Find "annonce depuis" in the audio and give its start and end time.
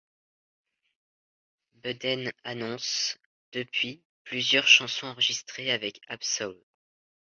2.43-4.01